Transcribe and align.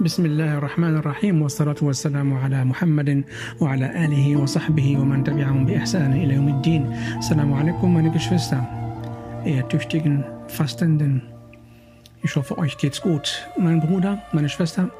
بسم 0.00 0.26
الله 0.26 0.58
الرحمن 0.58 0.96
الرحيم 0.96 1.42
والصلاة 1.42 1.76
والسلام 1.82 2.34
على 2.34 2.64
محمد 2.64 3.24
وعلى 3.60 4.04
آله 4.04 4.36
وصحبه 4.36 4.96
ومن 4.98 5.24
تبعهم 5.24 5.66
بإحسان 5.66 6.12
إلى 6.12 6.34
يوم 6.34 6.48
الدين 6.48 6.92
السلام 7.18 7.52
عليكم 7.52 7.94
meine 7.94 8.10
Geschwister 8.10 8.66
ihr 9.44 9.68
tüchtigen 9.68 10.24
Fastenden 10.48 11.22
ich 12.22 12.34
hoffe 12.36 12.56
euch 12.56 12.78
geht's 12.78 13.02
gut 13.02 13.46
mein 13.58 13.80
Bruder, 13.80 14.22
meine 14.32 14.48
Schwester 14.48 14.90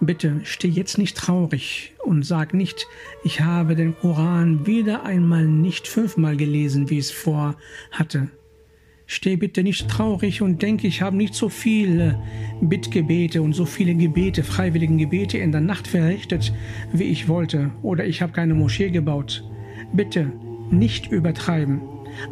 bitte 0.00 0.40
steh 0.44 0.68
jetzt 0.68 0.98
nicht 0.98 1.16
traurig 1.16 1.94
und 2.04 2.26
sag 2.26 2.52
nicht 2.52 2.86
ich 3.24 3.40
habe 3.40 3.76
den 3.76 3.96
Koran 3.98 4.66
wieder 4.66 5.04
einmal 5.04 5.46
nicht 5.46 5.88
fünfmal 5.88 6.36
gelesen 6.36 6.90
wie 6.90 6.98
ich 6.98 7.06
es 7.06 7.10
vor 7.10 7.54
hatte 7.90 8.28
Steh 9.09 9.37
bitte 9.37 9.63
nicht 9.63 9.87
traurig 9.87 10.41
und 10.41 10.61
denke, 10.61 10.85
ich 10.85 11.01
habe 11.01 11.15
nicht 11.15 11.33
so 11.33 11.47
viele 11.47 12.21
Bittgebete 12.59 13.41
und 13.41 13.53
so 13.53 13.63
viele 13.63 13.95
Gebete, 13.95 14.43
freiwilligen 14.43 14.97
Gebete 14.97 15.37
in 15.37 15.53
der 15.53 15.61
Nacht 15.61 15.87
verrichtet, 15.87 16.53
wie 16.91 17.05
ich 17.05 17.29
wollte, 17.29 17.71
oder 17.81 18.05
ich 18.05 18.21
habe 18.21 18.33
keine 18.33 18.53
Moschee 18.53 18.89
gebaut. 18.89 19.49
Bitte 19.93 20.33
nicht 20.71 21.09
übertreiben. 21.09 21.79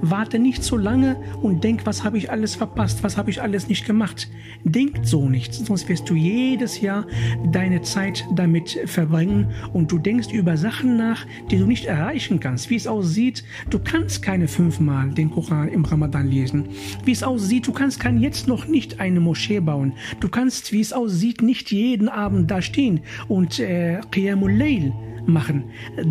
Warte 0.01 0.39
nicht 0.39 0.63
so 0.63 0.77
lange 0.77 1.17
und 1.41 1.63
denk, 1.63 1.85
was 1.85 2.03
habe 2.03 2.17
ich 2.17 2.31
alles 2.31 2.55
verpasst, 2.55 3.03
was 3.03 3.17
habe 3.17 3.29
ich 3.29 3.41
alles 3.41 3.67
nicht 3.67 3.85
gemacht. 3.85 4.29
Denk 4.63 4.99
so 5.03 5.29
nicht, 5.29 5.53
sonst 5.53 5.89
wirst 5.89 6.09
du 6.09 6.15
jedes 6.15 6.81
Jahr 6.81 7.05
deine 7.51 7.81
Zeit 7.81 8.25
damit 8.33 8.79
verbringen 8.85 9.51
und 9.73 9.91
du 9.91 9.97
denkst 9.97 10.31
über 10.31 10.57
Sachen 10.57 10.97
nach, 10.97 11.25
die 11.51 11.57
du 11.57 11.65
nicht 11.65 11.85
erreichen 11.85 12.39
kannst. 12.39 12.69
Wie 12.69 12.75
es 12.75 12.87
aussieht, 12.87 13.43
du 13.69 13.79
kannst 13.79 14.21
keine 14.21 14.47
fünfmal 14.47 15.11
den 15.11 15.31
Koran 15.31 15.67
im 15.67 15.85
Ramadan 15.85 16.27
lesen. 16.27 16.69
Wie 17.03 17.11
es 17.11 17.23
aussieht, 17.23 17.67
du 17.67 17.73
kannst 17.73 17.99
kann 17.99 18.19
jetzt 18.19 18.47
noch 18.47 18.67
nicht 18.67 18.99
eine 18.99 19.19
Moschee 19.19 19.59
bauen. 19.59 19.93
Du 20.19 20.29
kannst, 20.29 20.71
wie 20.71 20.81
es 20.81 20.93
aussieht, 20.93 21.41
nicht 21.41 21.71
jeden 21.71 22.09
Abend 22.09 22.51
da 22.51 22.61
stehen 22.61 23.01
und 23.27 23.59
äh, 23.59 23.99
Qiyamul 24.11 24.51
Layl 24.51 24.93
machen. 25.27 25.65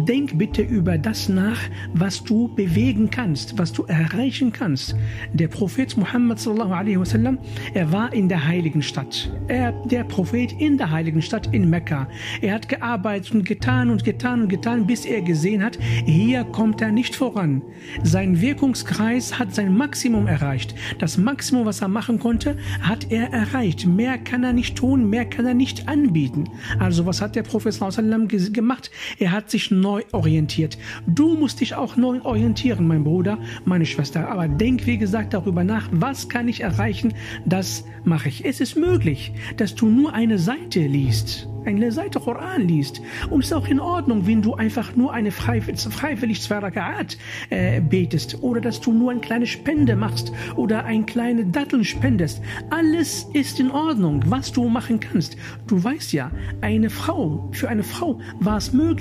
Denk 0.08 0.38
bitte 0.38 0.62
über 0.62 0.98
das 0.98 1.28
nach, 1.28 1.58
was 1.92 2.22
du 2.24 2.48
bewegen 2.54 3.10
kannst, 3.10 3.58
was 3.58 3.72
du 3.72 3.84
erreichen 3.84 4.52
kannst. 4.52 4.94
Der 5.32 5.48
Prophet 5.48 5.96
Muhammad 5.96 6.38
sallallahu 6.38 6.72
alaihi 6.72 6.98
wasallam, 6.98 7.38
er 7.72 7.92
war 7.92 8.12
in 8.12 8.28
der 8.28 8.46
heiligen 8.46 8.82
Stadt. 8.82 9.32
Er, 9.48 9.72
der 9.84 10.04
Prophet 10.04 10.52
in 10.52 10.78
der 10.78 10.90
heiligen 10.90 11.22
Stadt 11.22 11.52
in 11.52 11.70
Mekka. 11.70 12.08
Er 12.40 12.54
hat 12.54 12.68
gearbeitet 12.68 13.34
und 13.34 13.44
getan 13.44 13.90
und 13.90 14.04
getan 14.04 14.42
und 14.42 14.48
getan, 14.48 14.86
bis 14.86 15.04
er 15.04 15.22
gesehen 15.22 15.62
hat, 15.62 15.78
hier 16.04 16.44
kommt 16.44 16.80
er 16.80 16.92
nicht 16.92 17.14
voran. 17.14 17.62
Sein 18.02 18.40
Wirkungskreis 18.40 19.38
hat 19.38 19.54
sein 19.54 19.76
Maximum 19.76 20.26
erreicht. 20.26 20.74
Das 20.98 21.16
Maximum, 21.18 21.66
was 21.66 21.80
er 21.80 21.88
machen 21.88 22.18
konnte, 22.18 22.56
hat 22.80 23.10
er 23.10 23.32
erreicht. 23.32 23.86
Mehr 23.86 24.18
kann 24.18 24.44
er 24.44 24.52
nicht 24.52 24.76
tun, 24.76 25.08
mehr 25.10 25.24
kann 25.24 25.46
er 25.46 25.54
nicht 25.54 25.88
anbieten. 25.88 26.44
Also 26.78 27.06
was 27.06 27.20
hat 27.20 27.36
der 27.36 27.42
Prophet 27.42 27.72
sallallahu 27.72 27.98
alaihi 27.98 28.30
wasallam 28.30 28.52
gemacht? 28.52 28.90
Er 29.18 29.32
hat 29.32 29.50
sich 29.50 29.70
neu 29.70 30.02
orientiert. 30.12 30.78
Du 31.06 31.34
musst 31.34 31.60
dich 31.60 31.74
auch 31.74 31.96
neu 31.96 32.20
orientieren, 32.22 32.86
mein 32.86 33.04
Bruder, 33.04 33.38
meine 33.64 33.86
Schwester. 33.86 34.28
Aber 34.28 34.48
denk, 34.48 34.86
wie 34.86 34.98
gesagt, 34.98 35.34
darüber 35.34 35.64
nach, 35.64 35.88
was 35.90 36.28
kann 36.28 36.48
ich 36.48 36.60
erreichen, 36.60 37.14
das 37.44 37.84
mache 38.04 38.28
ich. 38.28 38.44
Es 38.44 38.60
ist 38.60 38.76
möglich, 38.76 39.32
dass 39.56 39.74
du 39.74 39.86
nur 39.86 40.12
eine 40.12 40.38
Seite 40.38 40.80
liest 40.80 41.48
eine 41.66 41.92
Seite 41.92 42.20
Koran 42.20 42.62
liest. 42.62 43.00
Und 43.30 43.40
es 43.40 43.46
ist 43.46 43.52
auch 43.52 43.68
in 43.68 43.80
Ordnung, 43.80 44.26
wenn 44.26 44.42
du 44.42 44.54
einfach 44.54 44.96
nur 44.96 45.12
eine 45.12 45.30
freiwillig 45.30 46.42
zwei 46.42 46.58
Rakat 46.58 47.16
äh, 47.50 47.80
betest 47.80 48.42
oder 48.42 48.60
dass 48.60 48.80
du 48.80 48.92
nur 48.92 49.10
eine 49.10 49.20
kleine 49.20 49.46
Spende 49.46 49.96
machst 49.96 50.32
oder 50.56 50.84
ein 50.84 51.06
kleine 51.06 51.46
Datteln 51.46 51.84
spendest. 51.84 52.42
Alles 52.70 53.26
ist 53.32 53.60
in 53.60 53.70
Ordnung, 53.70 54.22
was 54.26 54.52
du 54.52 54.68
machen 54.68 55.00
kannst. 55.00 55.36
Du 55.66 55.82
weißt 55.82 56.12
ja, 56.12 56.30
eine 56.60 56.90
Frau, 56.90 57.48
für 57.52 57.68
eine 57.68 57.82
Frau 57.82 58.20
war 58.40 58.58
es 58.58 58.72
möglich, 58.72 58.93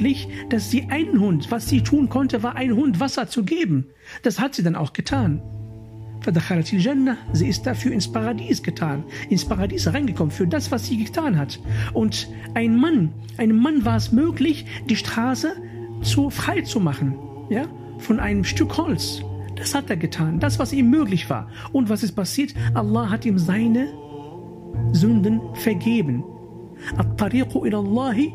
dass 0.49 0.71
sie 0.71 0.87
einen 0.91 1.21
Hund, 1.21 1.51
was 1.51 1.69
sie 1.69 1.83
tun 1.83 2.09
konnte, 2.09 2.43
war 2.43 2.57
einen 2.57 2.77
Hund 2.77 3.01
Wasser 3.01 3.29
zu 3.29 3.45
geben. 3.45 3.87
Das 4.23 4.41
hat 4.41 4.55
sie 4.55 4.63
dann 4.63 4.77
auch 4.77 4.93
getan. 4.93 5.43
فدخلت 6.21 6.73
الجنة, 6.73 7.17
sie 7.33 7.47
ist 7.47 7.67
dafür 7.67 7.93
ins 7.93 8.11
Paradies 8.11 8.63
getan, 8.63 9.05
ins 9.29 9.45
Paradies 9.45 9.87
reingekommen, 9.93 10.33
für 10.33 10.47
das, 10.47 10.73
was 10.73 10.87
sie 10.87 11.05
getan 11.05 11.39
hat. 11.39 11.61
Und 11.93 12.29
ein 12.55 12.77
Mann, 12.77 13.13
einem 13.37 13.59
Mann 13.63 13.85
war 13.85 13.97
es 13.97 14.11
möglich, 14.11 14.67
die 14.89 14.97
Straße 14.97 15.53
zu 16.03 16.31
frei 16.31 16.63
zu 16.63 16.81
machen, 16.81 17.15
ja, 17.51 17.67
von 17.99 18.19
einem 18.21 18.45
Stück 18.45 18.77
Holz. 18.77 19.23
Das 19.57 19.75
hat 19.75 19.91
er 19.91 19.97
getan, 19.97 20.41
das, 20.41 20.59
was 20.59 20.73
ihm 20.73 20.91
möglich 20.91 21.31
war. 21.31 21.49
Und 21.73 21.89
was 21.89 22.03
ist 22.03 22.13
passiert? 22.13 22.55
Allah 22.75 23.11
hat 23.11 23.25
ihm 23.25 23.39
seine 23.39 23.89
Sünden 24.93 25.41
vergeben. 25.55 26.25
الطريق 27.01 27.57
إلى 27.57 27.79
الله 27.79 28.33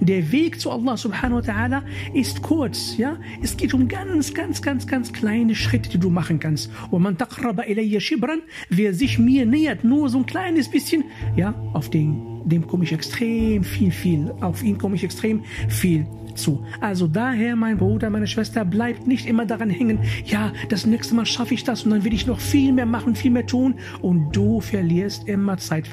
der 0.00 0.32
Weg 0.32 0.60
zu 0.60 0.70
Allah 0.70 0.96
subhanahu 0.96 1.46
wa 1.46 1.52
ta'ala 1.52 1.82
ist 2.12 2.42
kurz, 2.42 2.96
ja. 2.96 3.16
Es 3.42 3.56
geht 3.56 3.74
um 3.74 3.88
ganz, 3.88 4.34
ganz, 4.34 4.62
ganz, 4.62 4.86
ganz 4.86 5.12
kleine 5.12 5.54
Schritte, 5.54 5.88
die 5.90 5.98
du 5.98 6.10
machen 6.10 6.40
kannst. 6.40 6.70
Wer 8.68 8.94
sich 8.94 9.18
mir 9.18 9.46
nähert, 9.46 9.84
nur 9.84 10.08
so 10.08 10.18
ein 10.18 10.26
kleines 10.26 10.68
bisschen, 10.68 11.04
ja, 11.36 11.54
auf 11.72 11.90
den, 11.90 12.48
dem 12.48 12.66
komme 12.66 12.84
ich 12.84 12.92
extrem 12.92 13.64
viel, 13.64 13.90
viel, 13.90 14.32
auf 14.40 14.62
ihn 14.62 14.78
komme 14.78 14.96
ich 14.96 15.04
extrem 15.04 15.42
viel 15.68 16.06
zu. 16.38 16.64
Also 16.80 17.06
daher, 17.06 17.56
mein 17.56 17.76
Bruder, 17.76 18.10
meine 18.10 18.26
Schwester, 18.26 18.64
bleibt 18.64 19.06
nicht 19.06 19.26
immer 19.26 19.44
daran 19.44 19.70
hängen, 19.70 20.00
ja, 20.24 20.52
das 20.68 20.86
nächste 20.86 21.14
Mal 21.14 21.26
schaffe 21.26 21.54
ich 21.54 21.64
das 21.64 21.84
und 21.84 21.90
dann 21.90 22.04
will 22.04 22.14
ich 22.14 22.26
noch 22.26 22.40
viel 22.40 22.72
mehr 22.72 22.86
machen, 22.86 23.14
viel 23.14 23.30
mehr 23.30 23.46
tun 23.46 23.74
und 24.00 24.34
du 24.34 24.60
verlierst 24.60 25.28
immer 25.28 25.58
Zeit. 25.58 25.86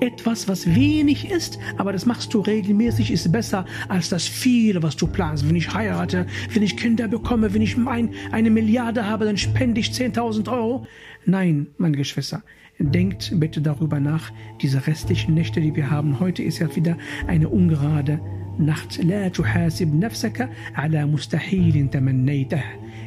Etwas, 0.00 0.48
was 0.48 0.74
wenig 0.74 1.30
ist, 1.30 1.58
aber 1.76 1.92
das 1.92 2.06
machst 2.06 2.34
du 2.34 2.40
regelmäßig, 2.40 3.10
ist 3.10 3.30
besser 3.30 3.66
als 3.88 4.08
das 4.08 4.26
viele, 4.26 4.82
was 4.82 4.96
du 4.96 5.06
planst. 5.06 5.48
Wenn 5.48 5.56
ich 5.56 5.72
heirate, 5.72 6.26
wenn 6.52 6.62
ich 6.62 6.76
Kinder 6.76 7.08
bekomme, 7.08 7.54
wenn 7.54 7.62
ich 7.62 7.76
ein, 7.76 8.10
eine 8.30 8.50
Milliarde 8.50 9.06
habe, 9.06 9.24
dann 9.24 9.36
spende 9.36 9.80
ich 9.80 9.90
10.000 9.90 10.50
Euro. 10.50 10.86
Nein, 11.24 11.68
meine 11.78 11.96
Geschwister, 11.96 12.42
denkt 12.81 13.33
bitte 13.35 13.61
darüber 13.61 13.99
nach, 13.99 14.31
diese 14.61 14.87
restlichen 14.87 15.33
Nächte, 15.33 15.61
die 15.61 15.75
wir 15.75 15.89
haben. 15.89 16.19
Heute 16.19 16.43
ist 16.43 16.59
ja 16.59 16.75
wieder 16.75 16.97
eine 17.27 17.49
ungerade 17.49 18.19
Nacht. 18.57 18.99
لا 19.03 19.27
تحاسب 19.27 19.95
نفسك 19.95 20.49
على 20.75 21.05
مستحيل 21.05 21.89
تمنيته. 21.91 22.63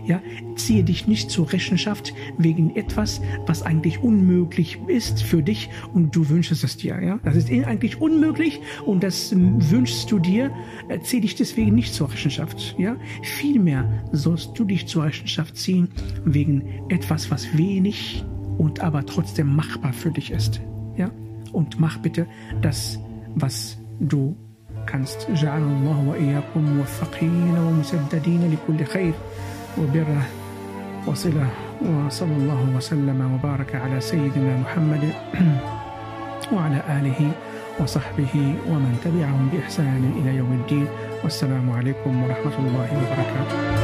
Ja, 0.06 0.22
ziehe 0.56 0.82
dich 0.82 1.06
nicht 1.06 1.30
zur 1.30 1.52
Rechenschaft 1.52 2.14
wegen 2.38 2.74
etwas, 2.74 3.20
was 3.46 3.62
eigentlich 3.62 4.02
unmöglich 4.02 4.78
ist 4.86 5.22
für 5.22 5.42
dich 5.42 5.68
und 5.92 6.16
du 6.16 6.28
wünschst 6.28 6.64
es 6.64 6.76
dir. 6.76 7.00
Ja, 7.02 7.20
das 7.22 7.36
ist 7.36 7.50
eigentlich 7.50 8.00
unmöglich 8.00 8.60
und 8.86 9.02
das 9.02 9.34
wünschst 9.36 10.10
du 10.10 10.18
dir. 10.18 10.50
Zieh 11.02 11.20
dich 11.20 11.34
deswegen 11.34 11.74
nicht 11.74 11.92
zur 11.94 12.10
Rechenschaft. 12.10 12.76
Ja, 12.78 12.96
vielmehr 13.22 13.86
sollst 14.10 14.58
du 14.58 14.64
dich 14.64 14.86
zur 14.86 15.04
Rechenschaft 15.04 15.56
ziehen 15.56 15.88
wegen 16.24 16.62
etwas, 16.88 17.30
was 17.30 17.56
wenig 17.56 18.24
Und 18.57 18.81
aber 18.81 19.05
trotzdem 19.05 19.55
machbar 19.55 19.93
für 19.93 20.11
dich 20.11 20.31
ist. 20.31 20.61
Ja? 20.97 21.09
Und 21.51 21.79
mach 21.79 21.97
bitte 21.99 22.27
das, 22.61 22.99
was 23.35 23.77
du 23.99 24.35
kannst. 24.85 25.27
وصلة 31.07 31.47
وصلى 31.81 32.35
الله 32.35 32.75
وسلم 32.77 33.33
وبارك 33.33 33.75
على 33.75 34.01
سيدنا 34.01 34.57
محمد 34.57 35.13
وعلى 36.53 36.81
آله 36.89 37.31
وصحبه 37.79 38.55
ومن 38.69 38.97
تبعهم 39.03 39.49
بإحسان 39.53 40.13
إلى 40.21 40.35
يوم 40.37 40.53
الدين 40.53 40.87
والسلام 41.23 41.71
عليكم 41.71 42.23
ورحمة 42.23 42.57
الله 42.57 42.89
وبركاته 42.97 43.74